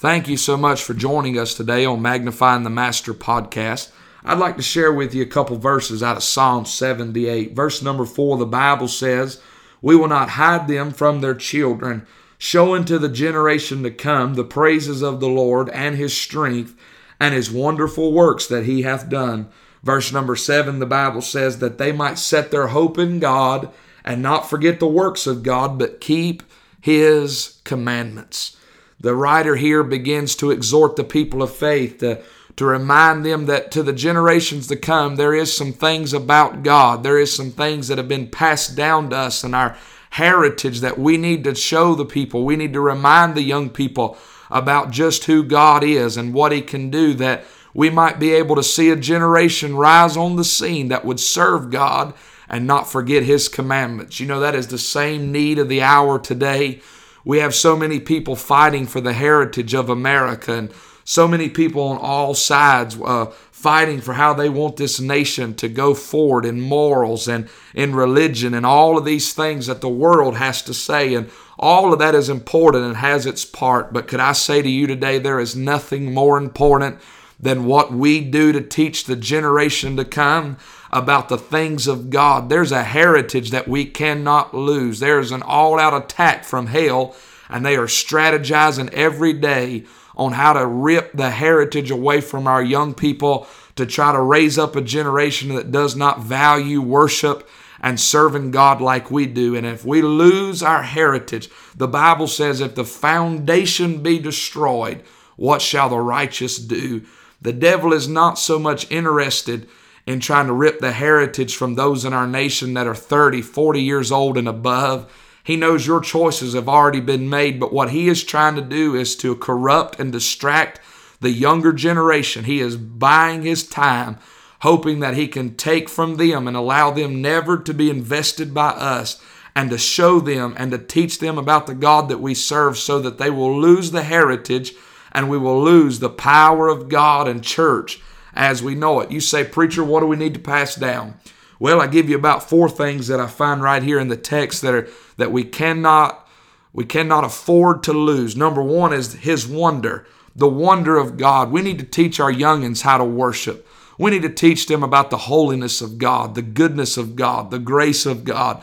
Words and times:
Thank 0.00 0.28
you 0.28 0.38
so 0.38 0.56
much 0.56 0.82
for 0.82 0.94
joining 0.94 1.38
us 1.38 1.52
today 1.52 1.84
on 1.84 2.00
Magnifying 2.00 2.62
the 2.62 2.70
Master 2.70 3.12
podcast. 3.12 3.90
I'd 4.24 4.38
like 4.38 4.56
to 4.56 4.62
share 4.62 4.90
with 4.90 5.14
you 5.14 5.22
a 5.22 5.26
couple 5.26 5.58
verses 5.58 6.02
out 6.02 6.16
of 6.16 6.22
Psalm 6.22 6.64
78. 6.64 7.54
Verse 7.54 7.82
number 7.82 8.06
4, 8.06 8.38
the 8.38 8.46
Bible 8.46 8.88
says, 8.88 9.42
We 9.82 9.94
will 9.94 10.08
not 10.08 10.30
hide 10.30 10.68
them 10.68 10.90
from 10.90 11.20
their 11.20 11.34
children, 11.34 12.06
showing 12.38 12.86
to 12.86 12.98
the 12.98 13.10
generation 13.10 13.82
to 13.82 13.90
come 13.90 14.36
the 14.36 14.42
praises 14.42 15.02
of 15.02 15.20
the 15.20 15.28
Lord 15.28 15.68
and 15.68 15.96
his 15.96 16.16
strength 16.16 16.74
and 17.20 17.34
his 17.34 17.50
wonderful 17.50 18.14
works 18.14 18.46
that 18.46 18.64
he 18.64 18.80
hath 18.80 19.10
done. 19.10 19.50
Verse 19.82 20.14
number 20.14 20.34
7, 20.34 20.78
the 20.78 20.86
Bible 20.86 21.20
says 21.20 21.58
that 21.58 21.76
they 21.76 21.92
might 21.92 22.18
set 22.18 22.50
their 22.50 22.68
hope 22.68 22.96
in 22.96 23.18
God 23.18 23.70
and 24.02 24.22
not 24.22 24.48
forget 24.48 24.80
the 24.80 24.86
works 24.86 25.26
of 25.26 25.42
God, 25.42 25.78
but 25.78 26.00
keep 26.00 26.42
his 26.80 27.60
commandments 27.64 28.56
the 29.00 29.14
writer 29.14 29.56
here 29.56 29.82
begins 29.82 30.36
to 30.36 30.50
exhort 30.50 30.96
the 30.96 31.04
people 31.04 31.42
of 31.42 31.54
faith 31.54 31.98
to, 31.98 32.22
to 32.56 32.64
remind 32.66 33.24
them 33.24 33.46
that 33.46 33.70
to 33.72 33.82
the 33.82 33.92
generations 33.92 34.66
to 34.66 34.76
come, 34.76 35.16
there 35.16 35.34
is 35.34 35.56
some 35.56 35.72
things 35.72 36.12
about 36.12 36.62
God. 36.62 37.02
There 37.02 37.18
is 37.18 37.34
some 37.34 37.50
things 37.50 37.88
that 37.88 37.98
have 37.98 38.08
been 38.08 38.28
passed 38.28 38.76
down 38.76 39.10
to 39.10 39.16
us 39.16 39.42
in 39.42 39.54
our 39.54 39.76
heritage 40.10 40.80
that 40.80 40.98
we 40.98 41.16
need 41.16 41.44
to 41.44 41.54
show 41.54 41.94
the 41.94 42.04
people. 42.04 42.44
We 42.44 42.56
need 42.56 42.74
to 42.74 42.80
remind 42.80 43.34
the 43.34 43.42
young 43.42 43.70
people 43.70 44.18
about 44.50 44.90
just 44.90 45.24
who 45.24 45.44
God 45.44 45.82
is 45.82 46.16
and 46.16 46.34
what 46.34 46.52
He 46.52 46.60
can 46.60 46.90
do, 46.90 47.14
that 47.14 47.44
we 47.72 47.88
might 47.88 48.18
be 48.18 48.32
able 48.32 48.56
to 48.56 48.62
see 48.62 48.90
a 48.90 48.96
generation 48.96 49.76
rise 49.76 50.16
on 50.16 50.36
the 50.36 50.44
scene 50.44 50.88
that 50.88 51.04
would 51.04 51.20
serve 51.20 51.70
God 51.70 52.12
and 52.48 52.66
not 52.66 52.90
forget 52.90 53.22
His 53.22 53.48
commandments. 53.48 54.18
You 54.18 54.26
know, 54.26 54.40
that 54.40 54.56
is 54.56 54.66
the 54.66 54.78
same 54.78 55.30
need 55.30 55.58
of 55.58 55.68
the 55.68 55.82
hour 55.82 56.18
today. 56.18 56.82
We 57.24 57.38
have 57.38 57.54
so 57.54 57.76
many 57.76 58.00
people 58.00 58.36
fighting 58.36 58.86
for 58.86 59.00
the 59.00 59.12
heritage 59.12 59.74
of 59.74 59.88
America 59.88 60.54
and 60.54 60.72
so 61.04 61.26
many 61.26 61.48
people 61.48 61.82
on 61.82 61.98
all 61.98 62.34
sides 62.34 62.96
uh, 63.04 63.26
fighting 63.50 64.00
for 64.00 64.14
how 64.14 64.32
they 64.32 64.48
want 64.48 64.76
this 64.76 65.00
nation 65.00 65.54
to 65.54 65.68
go 65.68 65.92
forward 65.92 66.44
in 66.44 66.60
morals 66.60 67.28
and 67.28 67.48
in 67.74 67.94
religion 67.94 68.54
and 68.54 68.64
all 68.64 68.96
of 68.96 69.04
these 69.04 69.32
things 69.32 69.66
that 69.66 69.80
the 69.80 69.88
world 69.88 70.36
has 70.36 70.62
to 70.62 70.72
say. 70.72 71.14
And 71.14 71.28
all 71.58 71.92
of 71.92 71.98
that 71.98 72.14
is 72.14 72.28
important 72.28 72.84
and 72.84 72.96
has 72.96 73.26
its 73.26 73.44
part. 73.44 73.92
But 73.92 74.08
could 74.08 74.20
I 74.20 74.32
say 74.32 74.62
to 74.62 74.68
you 74.68 74.86
today, 74.86 75.18
there 75.18 75.40
is 75.40 75.56
nothing 75.56 76.14
more 76.14 76.38
important 76.38 77.00
than 77.40 77.64
what 77.64 77.92
we 77.92 78.20
do 78.20 78.52
to 78.52 78.60
teach 78.60 79.04
the 79.04 79.16
generation 79.16 79.96
to 79.96 80.04
come 80.04 80.58
about 80.92 81.28
the 81.28 81.38
things 81.38 81.86
of 81.86 82.10
God. 82.10 82.48
There's 82.48 82.72
a 82.72 82.82
heritage 82.82 83.50
that 83.50 83.68
we 83.68 83.84
cannot 83.86 84.54
lose. 84.54 85.00
There's 85.00 85.32
an 85.32 85.42
all 85.42 85.78
out 85.78 85.94
attack 85.94 86.44
from 86.44 86.66
hell, 86.66 87.14
and 87.48 87.64
they 87.64 87.76
are 87.76 87.86
strategizing 87.86 88.92
every 88.92 89.32
day 89.32 89.84
on 90.16 90.32
how 90.32 90.52
to 90.52 90.66
rip 90.66 91.12
the 91.12 91.30
heritage 91.30 91.90
away 91.90 92.20
from 92.20 92.46
our 92.46 92.62
young 92.62 92.92
people 92.92 93.46
to 93.76 93.86
try 93.86 94.12
to 94.12 94.20
raise 94.20 94.58
up 94.58 94.76
a 94.76 94.82
generation 94.82 95.54
that 95.54 95.70
does 95.70 95.96
not 95.96 96.20
value 96.20 96.82
worship 96.82 97.48
and 97.80 97.98
serving 97.98 98.50
God 98.50 98.82
like 98.82 99.10
we 99.10 99.24
do. 99.24 99.56
And 99.56 99.64
if 99.64 99.84
we 99.86 100.02
lose 100.02 100.62
our 100.62 100.82
heritage, 100.82 101.48
the 101.74 101.88
Bible 101.88 102.26
says, 102.26 102.60
if 102.60 102.74
the 102.74 102.84
foundation 102.84 104.02
be 104.02 104.18
destroyed, 104.18 105.02
what 105.36 105.62
shall 105.62 105.88
the 105.88 105.98
righteous 105.98 106.58
do? 106.58 107.02
The 107.40 107.52
devil 107.52 107.92
is 107.92 108.08
not 108.08 108.38
so 108.38 108.58
much 108.58 108.90
interested 108.90 109.68
in 110.06 110.20
trying 110.20 110.46
to 110.46 110.52
rip 110.52 110.80
the 110.80 110.92
heritage 110.92 111.56
from 111.56 111.74
those 111.74 112.04
in 112.04 112.12
our 112.12 112.26
nation 112.26 112.74
that 112.74 112.86
are 112.86 112.94
30, 112.94 113.42
40 113.42 113.80
years 113.80 114.12
old 114.12 114.36
and 114.36 114.48
above. 114.48 115.10
He 115.42 115.56
knows 115.56 115.86
your 115.86 116.00
choices 116.00 116.54
have 116.54 116.68
already 116.68 117.00
been 117.00 117.28
made, 117.28 117.58
but 117.58 117.72
what 117.72 117.90
he 117.90 118.08
is 118.08 118.24
trying 118.24 118.56
to 118.56 118.62
do 118.62 118.94
is 118.94 119.16
to 119.16 119.36
corrupt 119.36 119.98
and 119.98 120.12
distract 120.12 120.80
the 121.20 121.30
younger 121.30 121.72
generation. 121.72 122.44
He 122.44 122.60
is 122.60 122.76
buying 122.76 123.42
his 123.42 123.66
time, 123.66 124.18
hoping 124.60 125.00
that 125.00 125.14
he 125.14 125.28
can 125.28 125.56
take 125.56 125.88
from 125.88 126.16
them 126.16 126.46
and 126.46 126.56
allow 126.56 126.90
them 126.90 127.22
never 127.22 127.58
to 127.58 127.72
be 127.72 127.90
invested 127.90 128.52
by 128.52 128.70
us 128.70 129.22
and 129.54 129.70
to 129.70 129.78
show 129.78 130.20
them 130.20 130.54
and 130.56 130.70
to 130.70 130.78
teach 130.78 131.18
them 131.18 131.38
about 131.38 131.66
the 131.66 131.74
God 131.74 132.08
that 132.08 132.20
we 132.20 132.34
serve 132.34 132.78
so 132.78 132.98
that 133.00 133.18
they 133.18 133.30
will 133.30 133.60
lose 133.60 133.90
the 133.90 134.02
heritage 134.02 134.74
and 135.12 135.28
we 135.28 135.38
will 135.38 135.62
lose 135.62 135.98
the 135.98 136.10
power 136.10 136.68
of 136.68 136.88
God 136.88 137.28
and 137.28 137.42
church 137.42 138.00
as 138.34 138.62
we 138.62 138.74
know 138.74 139.00
it. 139.00 139.10
You 139.10 139.20
say, 139.20 139.44
Preacher, 139.44 139.84
what 139.84 140.00
do 140.00 140.06
we 140.06 140.16
need 140.16 140.34
to 140.34 140.40
pass 140.40 140.74
down? 140.74 141.14
Well, 141.58 141.80
I 141.80 141.86
give 141.86 142.08
you 142.08 142.16
about 142.16 142.48
four 142.48 142.70
things 142.70 143.08
that 143.08 143.20
I 143.20 143.26
find 143.26 143.62
right 143.62 143.82
here 143.82 143.98
in 143.98 144.08
the 144.08 144.16
text 144.16 144.62
that 144.62 144.74
are 144.74 144.88
that 145.18 145.32
we 145.32 145.44
cannot 145.44 146.26
we 146.72 146.84
cannot 146.84 147.24
afford 147.24 147.82
to 147.84 147.92
lose. 147.92 148.36
Number 148.36 148.62
one 148.62 148.92
is 148.92 149.14
his 149.14 149.46
wonder, 149.46 150.06
the 150.34 150.48
wonder 150.48 150.96
of 150.96 151.16
God. 151.16 151.50
We 151.50 151.62
need 151.62 151.78
to 151.80 151.84
teach 151.84 152.20
our 152.20 152.32
youngins 152.32 152.82
how 152.82 152.98
to 152.98 153.04
worship. 153.04 153.66
We 153.98 154.10
need 154.10 154.22
to 154.22 154.30
teach 154.30 154.66
them 154.66 154.82
about 154.82 155.10
the 155.10 155.18
holiness 155.18 155.82
of 155.82 155.98
God, 155.98 156.34
the 156.34 156.42
goodness 156.42 156.96
of 156.96 157.16
God, 157.16 157.50
the 157.50 157.58
grace 157.58 158.06
of 158.06 158.24
God. 158.24 158.62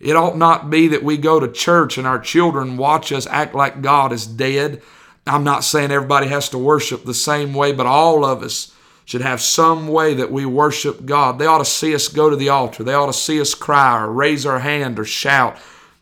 It 0.00 0.16
ought 0.16 0.36
not 0.36 0.68
be 0.68 0.88
that 0.88 1.04
we 1.04 1.16
go 1.16 1.38
to 1.38 1.46
church 1.46 1.96
and 1.96 2.06
our 2.06 2.18
children 2.18 2.76
watch 2.76 3.12
us 3.12 3.26
act 3.28 3.54
like 3.54 3.82
God 3.82 4.12
is 4.12 4.26
dead. 4.26 4.82
I'm 5.26 5.44
not 5.44 5.64
saying 5.64 5.90
everybody 5.90 6.28
has 6.28 6.48
to 6.50 6.58
worship 6.58 7.04
the 7.04 7.14
same 7.14 7.54
way, 7.54 7.72
but 7.72 7.86
all 7.86 8.24
of 8.24 8.42
us 8.42 8.74
should 9.06 9.22
have 9.22 9.40
some 9.40 9.88
way 9.88 10.14
that 10.14 10.32
we 10.32 10.46
worship 10.46 11.04
God. 11.04 11.38
They 11.38 11.46
ought 11.46 11.58
to 11.58 11.64
see 11.64 11.94
us 11.94 12.08
go 12.08 12.30
to 12.30 12.36
the 12.36 12.48
altar. 12.48 12.82
They 12.82 12.94
ought 12.94 13.06
to 13.06 13.12
see 13.12 13.40
us 13.40 13.54
cry 13.54 14.02
or 14.02 14.10
raise 14.10 14.46
our 14.46 14.60
hand 14.60 14.98
or 14.98 15.04
shout. 15.04 15.56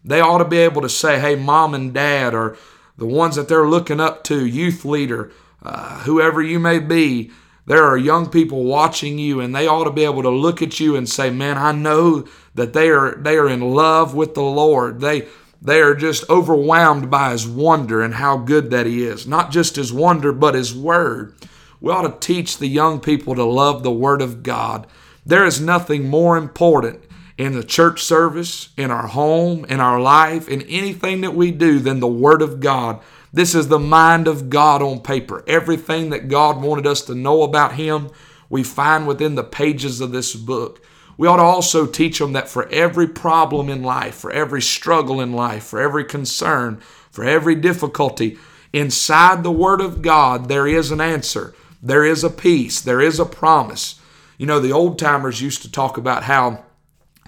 They 0.05 0.21
ought 0.21 0.39
to 0.39 0.45
be 0.45 0.59
able 0.59 0.83
to 0.83 0.89
say, 0.89 1.21
hey, 1.21 1.37
mom 1.37 1.75
and 1.75 1.93
dad, 1.93 2.35
or 2.35 2.57
the 2.97 3.07
ones 3.07 3.37
that 3.37 3.49
they're 3.49 3.67
looking 3.67 4.01
up 4.01 4.25
to, 4.25 4.47
youth 4.47 4.85
leader, 4.85 5.33
uh, 5.63 6.01
whoever 6.01 6.43
you 6.43 6.59
may 6.59 6.79
be, 6.79 7.31
there 7.67 7.85
are 7.85 7.97
young 7.97 8.29
people 8.29 8.65
watching 8.65 9.19
you 9.19 9.41
and 9.41 9.55
they 9.55 9.69
ought 9.69 9.85
to 9.85 9.93
be 9.93 10.05
able 10.05 10.23
to 10.23 10.31
look 10.31 10.63
at 10.63 10.81
you 10.81 10.97
and 10.97 11.09
say, 11.09 11.31
man, 11.31 11.59
I 11.59 11.73
know 11.73 12.27
that 12.55 12.73
they 12.73 12.91
are, 12.91 13.15
they 13.15 13.37
are 13.37 13.49
in 13.49 13.61
love 13.61 14.15
with 14.15 14.35
the 14.35 14.43
Lord. 14.43 15.01
They, 15.01 15.29
they 15.65 15.81
are 15.81 15.95
just 15.95 16.29
overwhelmed 16.29 17.09
by 17.09 17.31
his 17.31 17.47
wonder 17.47 18.03
and 18.03 18.15
how 18.15 18.37
good 18.37 18.71
that 18.71 18.85
he 18.85 19.05
is. 19.05 19.27
Not 19.29 19.53
just 19.53 19.77
his 19.77 19.93
wonder, 19.93 20.33
but 20.33 20.55
his 20.55 20.75
word. 20.75 21.35
We 21.81 21.91
ought 21.91 22.03
to 22.03 22.27
teach 22.27 22.59
the 22.59 22.69
young 22.69 23.01
people 23.01 23.35
to 23.35 23.45
love 23.45 23.83
the 23.83 23.91
Word 23.91 24.23
of 24.23 24.45
God. 24.45 24.87
There 25.27 25.45
is 25.45 25.61
nothing 25.61 26.09
more 26.09 26.37
important 26.37 27.03
in 27.37 27.55
the 27.55 27.65
church 27.65 28.03
service, 28.03 28.69
in 28.77 28.93
our 28.93 29.09
home, 29.09 29.65
in 29.65 29.81
our 29.81 30.01
life, 30.01 30.49
in 30.49 30.63
anything 30.63 31.23
that 31.23 31.35
we 31.35 31.51
do 31.51 31.81
than 31.81 31.99
the 31.99 32.07
Word 32.07 32.41
of 32.41 32.61
God. 32.61 33.01
This 33.33 33.55
is 33.55 33.67
the 33.67 33.81
mind 33.81 34.29
of 34.29 34.49
God 34.49 34.81
on 34.81 35.01
paper. 35.01 35.43
Everything 35.49 36.11
that 36.11 36.29
God 36.29 36.63
wanted 36.63 36.87
us 36.87 37.03
to 37.03 37.17
know 37.17 37.43
about 37.43 37.75
Him, 37.75 38.11
we 38.49 38.63
find 38.63 39.07
within 39.07 39.35
the 39.35 39.43
pages 39.43 40.01
of 40.01 40.13
this 40.13 40.37
book. 40.37 40.85
We 41.17 41.29
ought 41.29 41.37
to 41.37 41.43
also 41.43 41.87
teach 41.87 42.19
them 42.19 42.33
that 42.33 42.49
for 42.49 42.69
every 42.71 43.07
problem 43.07 43.69
in 43.69 43.83
life, 43.83 44.15
for 44.15 44.31
every 44.31 44.63
struggle 44.63 45.21
in 45.21 45.33
life, 45.33 45.65
for 45.65 45.81
every 45.81 46.05
concern, 46.05 46.81
for 47.11 47.25
every 47.25 47.55
difficulty, 47.55 48.39
inside 48.73 49.43
the 49.43 49.53
Word 49.53 49.81
of 49.81 50.03
God, 50.03 50.49
there 50.49 50.67
is 50.67 50.91
an 50.91 51.01
answer. 51.01 51.55
There 51.83 52.05
is 52.05 52.25
a 52.25 52.31
peace, 52.31 52.81
there 52.81 53.01
is 53.01 53.19
a 53.19 53.25
promise. 53.25 54.01
You 54.39 54.47
know, 54.47 54.61
the 54.61 54.73
old 54.73 54.99
timers 54.99 55.43
used 55.43 55.63
to 55.63 55.71
talk 55.71 55.97
about 55.97 56.25
how 56.25 56.65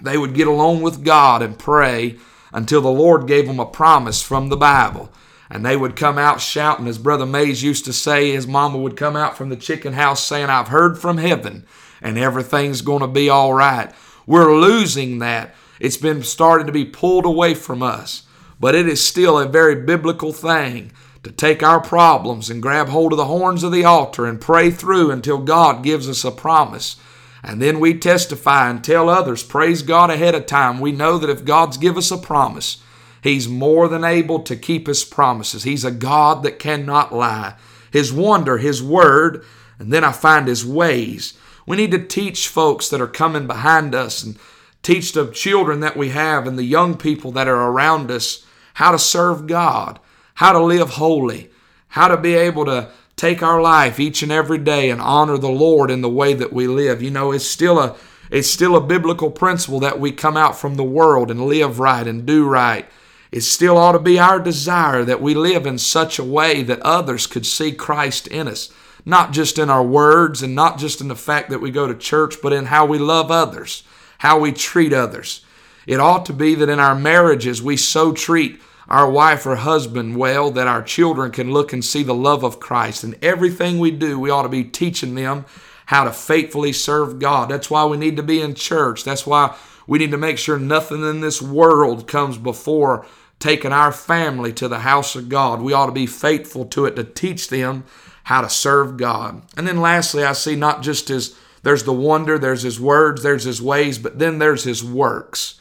they 0.01 0.17
would 0.17 0.35
get 0.35 0.49
along 0.49 0.83
with 0.83 1.05
God 1.05 1.43
and 1.43 1.59
pray 1.59 2.17
until 2.53 2.81
the 2.81 2.89
Lord 2.89 3.27
gave 3.27 3.47
them 3.47 3.61
a 3.61 3.67
promise 3.67 4.23
from 4.23 4.49
the 4.49 4.57
Bible. 4.57 5.13
And 5.51 5.65
they 5.65 5.77
would 5.77 5.95
come 5.95 6.19
out 6.19 6.41
shouting, 6.41 6.89
as 6.89 6.99
Brother 6.99 7.27
Mays 7.27 7.63
used 7.63 7.85
to 7.85 7.93
say, 7.93 8.33
his 8.33 8.47
mama 8.47 8.79
would 8.79 8.97
come 8.97 9.15
out 9.15 9.37
from 9.37 9.51
the 9.51 9.57
chicken 9.57 9.93
house 9.93 10.25
saying, 10.25 10.49
I've 10.49 10.69
heard 10.69 10.99
from 10.99 11.19
heaven 11.19 11.67
and 12.01 12.19
everything's 12.19 12.83
going 12.83 13.01
to 13.01 13.09
be 13.09 13.29
all 13.29 13.55
right. 13.55 13.93
We're 14.27 14.57
losing 14.57 15.19
that. 15.19 15.55
It's 15.81 15.97
been 15.97 16.23
started 16.23 16.67
to 16.67 16.73
be 16.73 16.85
pulled 16.85 17.27
away 17.27 17.55
from 17.55 17.83
us. 17.83 18.23
But 18.61 18.75
it 18.75 18.89
is 18.89 19.05
still 19.05 19.39
a 19.39 19.47
very 19.47 19.75
biblical 19.75 20.33
thing 20.33 20.93
to 21.23 21.33
take 21.33 21.63
our 21.63 21.81
problems 21.81 22.51
and 22.51 22.63
grab 22.63 22.89
hold 22.89 23.13
of 23.13 23.17
the 23.19 23.25
horns 23.25 23.63
of 23.63 23.73
the 23.73 23.85
altar 23.85 24.27
and 24.27 24.41
pray 24.41 24.71
through 24.71 25.11
until 25.11 25.39
God 25.39 25.83
gives 25.83 26.09
us 26.09 26.25
a 26.25 26.31
promise. 26.31 26.97
And 27.43 27.61
then 27.61 27.81
we 27.81 27.99
testify 27.99 28.71
and 28.71 28.83
tell 28.83 29.09
others, 29.09 29.43
praise 29.43 29.83
God 29.83 30.11
ahead 30.11 30.35
of 30.35 30.47
time. 30.47 30.81
We 30.81 30.93
know 30.93 31.19
that 31.19 31.31
if 31.31 31.45
God's 31.45 31.77
give 31.77 31.97
us 31.97 32.11
a 32.11 32.17
promise, 32.17 32.83
He's 33.23 33.49
more 33.49 33.89
than 33.89 34.05
able 34.05 34.41
to 34.41 34.57
keep 34.57 34.87
His 34.87 35.05
promises. 35.05 35.65
He's 35.65 35.85
a 35.85 35.91
God 35.91 36.43
that 36.43 36.59
cannot 36.59 37.15
lie. 37.15 37.55
His 37.91 38.13
wonder, 38.13 38.59
His 38.59 38.83
word, 38.83 39.45
and 39.79 39.93
then 39.93 40.05
I 40.05 40.13
find 40.13 40.47
His 40.47 40.65
ways. 40.65 41.35
We 41.67 41.77
need 41.77 41.91
to 41.93 42.05
teach 42.05 42.49
folks 42.49 42.89
that 42.89 43.01
are 43.01 43.07
coming 43.07 43.47
behind 43.47 43.95
us 43.95 44.23
and 44.23 44.39
teach 44.83 45.13
the 45.13 45.31
children 45.31 45.81
that 45.81 45.97
we 45.97 46.11
have 46.11 46.47
and 46.47 46.59
the 46.59 46.65
young 46.65 46.97
people 46.97 47.33
that 47.33 47.49
are 47.49 47.71
around 47.71 48.11
us 48.11 48.45
how 48.75 48.93
to 48.93 48.99
serve 48.99 49.47
God 49.47 50.01
how 50.35 50.53
to 50.53 50.63
live 50.63 50.91
holy, 50.91 51.51
how 51.89 52.09
to 52.09 52.17
be 52.17 52.35
able 52.35 52.65
to 52.67 52.91
take 53.17 53.43
our 53.43 53.63
life 53.63 54.01
each 54.01 54.23
and 54.23 54.33
every 54.33 54.59
day 54.59 54.91
and 54.91 55.01
honor 55.01 55.39
the 55.39 55.49
Lord 55.49 55.91
in 55.91 56.01
the 56.01 56.09
way 56.09 56.35
that 56.35 56.53
we 56.53 56.67
live. 56.67 57.01
You 57.03 57.11
know, 57.11 57.33
it's 57.33 57.47
still 57.47 57.79
a 57.79 57.97
it's 58.31 58.51
still 58.51 58.75
a 58.75 58.81
biblical 58.81 59.31
principle 59.31 59.79
that 59.81 60.01
we 60.01 60.11
come 60.11 60.37
out 60.37 60.59
from 60.59 60.75
the 60.75 60.83
world 60.83 61.31
and 61.31 61.47
live 61.47 61.79
right 61.79 62.07
and 62.07 62.27
do 62.27 62.47
right. 62.49 62.87
it 63.31 63.43
still 63.43 63.77
ought 63.77 63.93
to 63.93 63.99
be 63.99 64.19
our 64.19 64.41
desire 64.41 65.05
that 65.05 65.21
we 65.21 65.35
live 65.35 65.67
in 65.67 65.79
such 65.79 66.19
a 66.19 66.25
way 66.25 66.63
that 66.63 66.81
others 66.81 67.27
could 67.27 67.45
see 67.45 67.71
Christ 67.71 68.27
in 68.27 68.49
us, 68.49 68.73
not 69.05 69.33
just 69.33 69.59
in 69.59 69.71
our 69.71 69.83
words 69.83 70.43
and 70.43 70.55
not 70.55 70.79
just 70.79 71.01
in 71.01 71.09
the 71.09 71.17
fact 71.17 71.51
that 71.51 71.61
we 71.61 71.71
go 71.71 71.87
to 71.87 71.95
church, 71.95 72.37
but 72.43 72.53
in 72.53 72.67
how 72.67 72.87
we 72.87 72.99
love 72.99 73.31
others, 73.31 73.83
how 74.19 74.39
we 74.39 74.53
treat 74.53 74.93
others. 74.93 75.45
It 75.87 76.01
ought 76.01 76.25
to 76.27 76.33
be 76.33 76.55
that 76.55 76.69
in 76.69 76.81
our 76.81 76.95
marriages 76.95 77.63
we 77.63 77.77
so 77.77 78.13
treat 78.13 78.61
our 78.89 79.11
wife 79.11 79.47
or 79.47 79.57
husband 79.57 80.17
well 80.17 80.51
that 80.51 80.67
our 80.67 80.83
children 80.83 81.31
can 81.31 81.53
look 81.53 81.73
and 81.73 81.85
see 81.85 82.03
the 82.03 82.15
love 82.15 82.43
of 82.43 82.61
Christ. 82.61 83.05
And 83.05 83.17
everything 83.23 83.79
we 83.79 83.91
do, 83.91 84.19
we 84.19 84.31
ought 84.31 84.43
to 84.43 84.49
be 84.49 84.65
teaching 84.65 85.15
them 85.15 85.45
how 85.87 86.05
to 86.05 86.13
faithfully 86.13 86.73
serve 86.73 87.19
God. 87.19 87.51
That's 87.51 87.71
why 87.71 87.85
we 87.85 87.97
need 87.97 88.17
to 88.17 88.23
be 88.23 88.41
in 88.41 88.55
church. 88.55 89.05
That's 89.05 89.27
why 89.27 89.57
we 89.87 89.99
need 89.99 90.11
to 90.13 90.19
make 90.19 90.39
sure 90.39 90.59
nothing 90.59 91.03
in 91.03 91.21
this 91.21 91.43
world 91.43 92.09
comes 92.09 92.39
before 92.39 93.07
taking 93.39 93.73
our 93.73 93.93
family 93.93 94.53
to 94.55 94.69
the 94.69 94.81
house 94.81 95.15
of 95.17 95.29
God. 95.29 95.61
We 95.61 95.75
ought 95.75 95.87
to 95.87 95.93
be 95.93 96.07
faithful 96.07 96.65
to 96.67 96.87
it 96.87 96.97
to 96.97 97.05
teach 97.05 97.49
them 97.49 97.85
how 98.25 98.41
to 98.41 98.51
serve 98.51 98.97
God. 98.97 99.43
And 99.57 99.67
then 99.67 99.81
lastly, 99.81 100.25
I 100.25 100.33
see 100.33 100.57
not 100.57 100.83
just 100.83 101.09
his 101.09 101.37
there's 101.63 101.85
the 101.85 101.95
wonder, 101.95 102.39
there's 102.39 102.63
his 102.63 102.79
words, 102.79 103.23
there's 103.23 103.45
his 103.45 103.61
ways, 103.61 103.99
but 103.99 104.19
then 104.19 104.39
there's 104.39 104.65
his 104.65 104.85
works. 104.85 105.59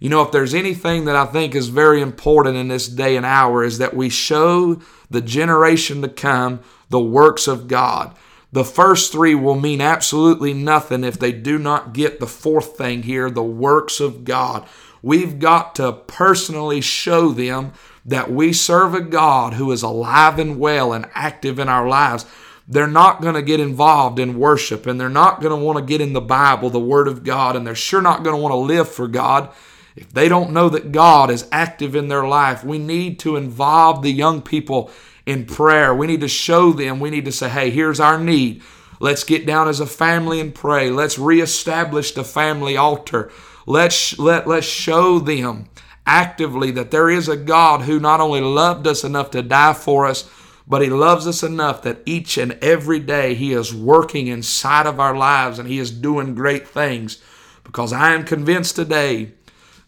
You 0.00 0.10
know, 0.10 0.22
if 0.22 0.32
there's 0.32 0.54
anything 0.54 1.04
that 1.04 1.16
I 1.16 1.24
think 1.24 1.54
is 1.54 1.68
very 1.68 2.02
important 2.02 2.56
in 2.56 2.68
this 2.68 2.88
day 2.88 3.16
and 3.16 3.24
hour 3.24 3.62
is 3.62 3.78
that 3.78 3.94
we 3.94 4.10
show 4.10 4.80
the 5.08 5.20
generation 5.20 6.02
to 6.02 6.08
come 6.08 6.60
the 6.90 7.00
works 7.00 7.46
of 7.46 7.68
God. 7.68 8.14
The 8.52 8.64
first 8.64 9.12
three 9.12 9.34
will 9.34 9.58
mean 9.58 9.80
absolutely 9.80 10.52
nothing 10.52 11.04
if 11.04 11.18
they 11.18 11.32
do 11.32 11.58
not 11.58 11.92
get 11.92 12.20
the 12.20 12.26
fourth 12.26 12.76
thing 12.76 13.04
here 13.04 13.30
the 13.30 13.42
works 13.42 14.00
of 14.00 14.24
God. 14.24 14.66
We've 15.02 15.38
got 15.38 15.76
to 15.76 15.92
personally 15.92 16.80
show 16.80 17.30
them 17.30 17.72
that 18.06 18.30
we 18.30 18.52
serve 18.52 18.94
a 18.94 19.00
God 19.00 19.54
who 19.54 19.70
is 19.72 19.82
alive 19.82 20.38
and 20.38 20.58
well 20.58 20.92
and 20.92 21.08
active 21.12 21.58
in 21.58 21.68
our 21.68 21.88
lives. 21.88 22.24
They're 22.68 22.86
not 22.86 23.20
going 23.20 23.34
to 23.34 23.42
get 23.42 23.60
involved 23.60 24.18
in 24.18 24.38
worship 24.38 24.86
and 24.86 25.00
they're 25.00 25.08
not 25.08 25.40
going 25.40 25.56
to 25.56 25.64
want 25.64 25.78
to 25.78 25.84
get 25.84 26.00
in 26.00 26.12
the 26.12 26.20
Bible, 26.20 26.70
the 26.70 26.80
Word 26.80 27.08
of 27.08 27.24
God, 27.24 27.56
and 27.56 27.66
they're 27.66 27.74
sure 27.74 28.02
not 28.02 28.22
going 28.22 28.34
to 28.34 28.42
want 28.42 28.52
to 28.52 28.56
live 28.56 28.88
for 28.88 29.08
God 29.08 29.52
if 29.96 30.12
they 30.12 30.28
don't 30.28 30.52
know 30.52 30.68
that 30.68 30.92
God 30.92 31.30
is 31.30 31.48
active 31.50 31.96
in 31.96 32.08
their 32.08 32.26
life. 32.26 32.64
We 32.64 32.78
need 32.78 33.18
to 33.20 33.36
involve 33.36 34.02
the 34.02 34.12
young 34.12 34.40
people 34.40 34.90
in 35.24 35.44
prayer. 35.44 35.94
We 35.94 36.06
need 36.06 36.20
to 36.20 36.28
show 36.28 36.72
them, 36.72 37.00
we 37.00 37.10
need 37.10 37.24
to 37.24 37.32
say, 37.32 37.48
hey, 37.48 37.70
here's 37.70 37.98
our 37.98 38.18
need. 38.18 38.62
Let's 39.00 39.24
get 39.24 39.46
down 39.46 39.68
as 39.68 39.80
a 39.80 39.86
family 39.86 40.40
and 40.40 40.54
pray. 40.54 40.90
Let's 40.90 41.18
reestablish 41.18 42.12
the 42.12 42.24
family 42.24 42.76
altar. 42.76 43.30
Let's, 43.66 44.18
let, 44.18 44.46
let's 44.46 44.66
show 44.66 45.18
them 45.18 45.68
actively 46.06 46.70
that 46.70 46.90
there 46.90 47.10
is 47.10 47.28
a 47.28 47.36
God 47.36 47.82
who 47.82 47.98
not 47.98 48.20
only 48.20 48.40
loved 48.40 48.86
us 48.86 49.04
enough 49.04 49.30
to 49.32 49.42
die 49.42 49.74
for 49.74 50.06
us, 50.06 50.30
but 50.66 50.82
He 50.82 50.88
loves 50.88 51.26
us 51.26 51.42
enough 51.42 51.82
that 51.82 52.02
each 52.06 52.38
and 52.38 52.52
every 52.62 52.98
day 52.98 53.34
He 53.34 53.52
is 53.52 53.74
working 53.74 54.26
inside 54.28 54.86
of 54.86 55.00
our 55.00 55.16
lives 55.16 55.58
and 55.58 55.68
He 55.68 55.78
is 55.78 55.90
doing 55.90 56.34
great 56.34 56.66
things. 56.66 57.22
Because 57.64 57.92
I 57.92 58.14
am 58.14 58.24
convinced 58.24 58.76
today 58.76 59.32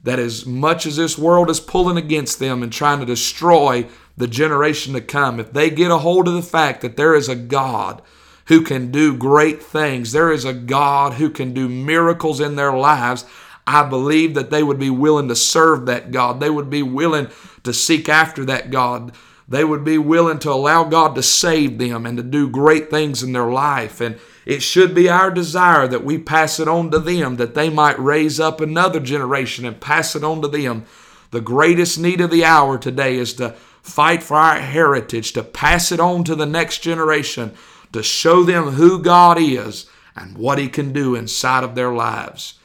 that 0.03 0.19
as 0.19 0.47
much 0.47 0.87
as 0.87 0.97
this 0.97 1.19
world 1.19 1.51
is 1.51 1.61
pulling 1.61 1.97
against 1.97 2.39
them 2.39 2.63
and 2.63 2.73
trying 2.73 3.01
to 3.01 3.07
destroy 3.07 3.87
the 4.17 4.27
generation 4.27 4.95
to 4.95 5.01
come, 5.01 5.39
if 5.39 5.53
they 5.53 5.71
get 5.71 5.91
a 5.91 5.99
hold 5.99 6.29
of 6.29 6.35
the 6.35 6.43
fact 6.43 6.81
that 6.81 6.97
there 6.97 7.15
is 7.15 7.29
a 7.29 7.37
God 7.37 8.03
who 8.47 8.63
can 8.63 8.91
do 8.91 9.17
great 9.17 9.63
things, 9.63 10.13
there 10.13 10.33
is 10.33 10.45
a 10.45 10.53
God 10.53 11.15
who 11.15 11.31
can 11.31 11.53
do 11.53 11.69
miracles 11.69 12.41
in 12.41 12.57
their 12.57 12.73
lives, 12.73 13.25
I 13.69 13.87
believe 13.87 14.33
that 14.33 14.49
they 14.49 14.63
would 14.63 14.79
be 14.79 14.89
willing 14.89 15.29
to 15.29 15.37
serve 15.37 15.85
that 15.87 16.11
God. 16.11 16.41
They 16.41 16.49
would 16.49 16.71
be 16.71 16.83
willing 16.83 17.29
to 17.65 17.75
seek 17.75 18.09
after 18.09 18.47
that 18.47 18.71
God. 18.71 19.13
They 19.47 19.63
would 19.63 19.85
be 19.85 19.99
willing 19.99 20.39
to 20.41 20.51
allow 20.51 20.85
God 20.85 21.15
to 21.15 21.23
save 21.23 21.77
them 21.77 22.07
and 22.07 22.17
to 22.17 22.23
do 22.23 22.49
great 22.49 22.91
things 22.91 23.23
in 23.23 23.33
their 23.33 23.51
life. 23.51 24.01
And 24.01 24.19
it 24.47 24.63
should 24.63 24.95
be 24.95 25.11
our 25.11 25.31
desire 25.31 25.87
that 25.87 26.03
we 26.03 26.17
pass 26.17 26.59
it 26.59 26.67
on 26.67 26.91
to 26.93 26.99
them, 26.99 27.37
that 27.37 27.55
they 27.55 27.69
might 27.69 27.99
raise 27.99 28.41
up 28.41 28.63
another 28.63 29.01
generation 29.01 29.67
and 29.67 29.79
pass 29.79 30.17
it 30.17 30.25
on 30.25 30.41
to 30.41 30.49
them. 30.49 30.87
The 31.31 31.43
greatest 31.43 31.99
need 31.99 32.23
of 32.23 32.31
the 32.31 32.47
hour 32.47 32.79
today 32.79 33.17
is 33.17 33.35
to 33.35 33.51
fight 33.83 34.23
for 34.23 34.39
our 34.39 34.61
heritage, 34.61 35.35
to 35.35 35.43
pass 35.43 35.93
it 35.93 36.01
on 36.01 36.25
to 36.25 36.35
the 36.35 36.47
next 36.47 36.79
generation, 36.79 37.53
to 37.93 38.03
show 38.03 38.45
them 38.45 38.73
who 38.73 39.03
God 39.03 39.39
is 39.39 39.91
and 40.17 40.39
what 40.39 40.57
He 40.57 40.69
can 40.69 40.95
do 40.95 41.15
inside 41.15 41.65
of 41.65 41.75
their 41.75 41.93
lives. 41.93 42.58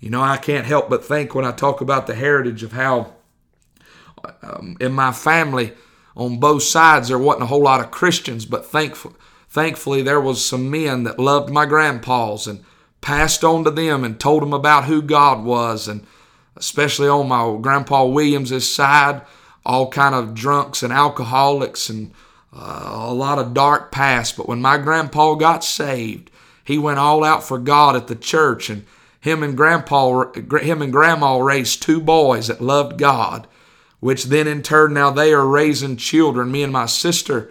You 0.00 0.10
know, 0.10 0.22
I 0.22 0.36
can't 0.36 0.66
help 0.66 0.90
but 0.90 1.04
think 1.04 1.34
when 1.34 1.44
I 1.44 1.52
talk 1.52 1.80
about 1.80 2.06
the 2.06 2.14
heritage 2.14 2.62
of 2.62 2.72
how 2.72 3.14
um, 4.42 4.76
in 4.80 4.92
my 4.92 5.12
family 5.12 5.72
on 6.16 6.38
both 6.38 6.62
sides 6.62 7.08
there 7.08 7.18
wasn't 7.18 7.44
a 7.44 7.46
whole 7.46 7.62
lot 7.62 7.80
of 7.80 7.90
Christians, 7.90 8.46
but 8.46 8.66
thankful, 8.66 9.14
thankfully 9.48 10.02
there 10.02 10.20
was 10.20 10.44
some 10.44 10.70
men 10.70 11.04
that 11.04 11.18
loved 11.18 11.50
my 11.50 11.66
grandpas 11.66 12.46
and 12.46 12.64
passed 13.00 13.44
on 13.44 13.64
to 13.64 13.70
them 13.70 14.04
and 14.04 14.18
told 14.18 14.42
them 14.42 14.52
about 14.52 14.84
who 14.84 15.00
God 15.00 15.44
was, 15.44 15.88
and 15.88 16.06
especially 16.56 17.08
on 17.08 17.28
my 17.28 17.58
grandpa 17.60 18.04
Williams's 18.04 18.70
side, 18.70 19.22
all 19.64 19.90
kind 19.90 20.14
of 20.14 20.34
drunks 20.34 20.82
and 20.82 20.92
alcoholics 20.92 21.88
and 21.88 22.12
uh, 22.52 22.90
a 22.92 23.12
lot 23.12 23.38
of 23.38 23.54
dark 23.54 23.92
past. 23.92 24.36
But 24.36 24.48
when 24.48 24.60
my 24.60 24.78
grandpa 24.78 25.34
got 25.34 25.64
saved, 25.64 26.30
he 26.64 26.78
went 26.78 26.98
all 26.98 27.22
out 27.22 27.44
for 27.44 27.58
God 27.58 27.96
at 27.96 28.06
the 28.06 28.14
church 28.14 28.70
and 28.70 28.84
him 29.20 29.42
and 29.42 29.56
grandpa 29.56 30.32
him 30.32 30.82
and 30.82 30.92
grandma 30.92 31.38
raised 31.38 31.82
two 31.82 32.00
boys 32.00 32.46
that 32.48 32.60
loved 32.60 32.98
God 32.98 33.46
which 34.00 34.24
then 34.24 34.46
in 34.46 34.62
turn 34.62 34.94
now 34.94 35.10
they 35.10 35.32
are 35.32 35.46
raising 35.46 35.96
children. 35.96 36.52
Me 36.52 36.62
and 36.62 36.72
my 36.72 36.86
sister 36.86 37.50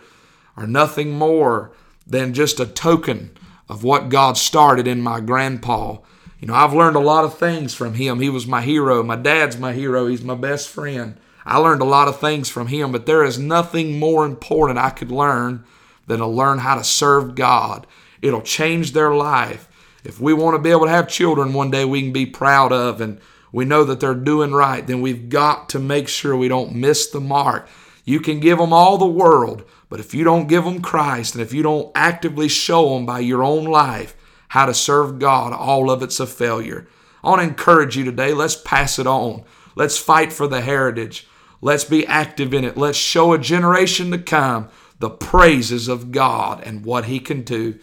are 0.56 0.67
nothing 0.67 1.12
more 1.12 1.71
than 2.06 2.33
just 2.33 2.59
a 2.59 2.65
token 2.65 3.31
of 3.67 3.83
what 3.83 4.09
God 4.09 4.38
started 4.38 4.88
in 4.88 5.01
my 5.01 5.19
grandpa. 5.19 5.97
You 6.39 6.47
know 6.47 6.53
I've 6.53 6.73
learned 6.73 6.95
a 6.95 7.01
lot 7.01 7.25
of 7.25 7.38
things 7.38 7.73
from 7.73 7.95
him. 7.95 8.19
He 8.19 8.29
was 8.29 8.45
my 8.45 8.61
hero. 8.61 9.01
My 9.03 9.15
dad's 9.15 9.57
my 9.57 9.73
hero. 9.73 10.07
He's 10.07 10.23
my 10.23 10.35
best 10.35 10.69
friend. 10.69 11.18
I 11.45 11.57
learned 11.57 11.81
a 11.81 11.85
lot 11.85 12.07
of 12.07 12.19
things 12.19 12.50
from 12.50 12.68
him 12.68 12.91
but 12.91 13.06
there 13.06 13.23
is 13.23 13.39
nothing 13.39 14.00
more 14.00 14.25
important 14.25 14.79
I 14.79 14.91
could 14.91 15.11
learn 15.11 15.63
than 16.07 16.19
to 16.19 16.27
learn 16.27 16.59
how 16.59 16.75
to 16.75 16.83
serve 16.83 17.35
God. 17.35 17.88
It'll 18.21 18.41
change 18.41 18.91
their 18.91 19.13
life 19.13 19.68
if 20.06 20.19
we 20.22 20.34
want 20.34 20.56
to 20.56 20.62
be 20.62 20.72
able 20.72 20.86
to 20.86 20.92
have 20.92 21.07
children 21.07 21.54
one 21.54 21.72
day 21.72 21.84
we 21.84 22.02
can 22.02 22.13
be 22.13 22.25
proud 22.25 22.72
of 22.72 23.02
and 23.02 23.19
we 23.52 23.66
know 23.66 23.84
that 23.86 24.00
they're 24.00 24.13
doing 24.13 24.52
right, 24.52 24.86
then 24.86 25.02
we've 25.02 25.30
got 25.30 25.69
to 25.69 25.80
make 25.80 26.07
sure 26.07 26.36
we 26.36 26.48
don't 26.48 26.75
miss 26.75 27.07
the 27.07 27.22
mark. 27.22 27.68
You 28.04 28.19
can 28.19 28.40
give 28.40 28.57
them 28.57 28.74
all 28.74 28.98
the 28.98 29.06
world, 29.06 29.63
but 29.90 30.00
if 30.00 30.13
you 30.13 30.24
don't 30.24 30.48
give 30.48 30.63
them 30.63 30.81
Christ 30.81 31.36
and 31.36 31.42
if 31.42 31.54
you 31.54 31.63
don't 31.63 31.92
actively 31.95 32.47
show 32.47 32.94
them 32.94 33.06
by 33.06 33.19
your 33.19 33.44
own 33.44 33.64
life 33.64 34.16
how 34.50 34.66
to 34.66 34.74
serve 34.74 35.19
God, 35.19 35.54
all 35.54 35.90
of 35.90 36.04
it's 36.04 36.19
a 36.19 36.28
failure. 36.28 36.88
I 37.24 37.30
want 37.30 37.42
to 37.42 37.47
encourage 37.47 37.97
you 37.97 38.04
today. 38.04 38.33
Let's 38.33 38.56
pass 38.56 39.00
it 39.00 39.07
on. 39.07 39.44
Let's 39.76 39.97
fight 39.97 40.31
for 40.31 40.47
the 40.47 40.62
heritage. 40.62 41.28
Let's 41.62 41.83
be 41.83 42.06
active 42.06 42.54
in 42.54 42.64
it. 42.64 42.78
Let's 42.78 42.97
show 42.97 43.33
a 43.33 43.40
generation 43.40 44.12
to 44.12 44.18
come 44.19 44.69
the 45.00 45.09
praises 45.09 45.88
of 45.88 46.12
God 46.12 46.62
and 46.64 46.85
what 46.85 47.06
He 47.06 47.19
can 47.19 47.42
do. 47.42 47.80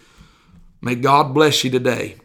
May 0.83 0.95
God 0.95 1.33
bless 1.33 1.63
you 1.63 1.71
today. 1.71 2.17